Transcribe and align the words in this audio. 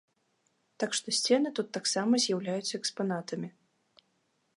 Так 0.83 0.95
што 0.99 1.07
сцены 1.17 1.51
тут 1.59 1.67
таксама 1.77 2.13
з'яўляюцца 2.25 2.73
экспанатамі. 2.81 3.49